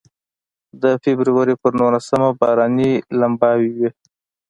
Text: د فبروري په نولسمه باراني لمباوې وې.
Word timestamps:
د 0.81 0.83
فبروري 1.03 1.55
په 1.61 1.67
نولسمه 1.79 2.29
باراني 2.39 2.91
لمباوې 3.19 3.69
وې. 3.77 3.89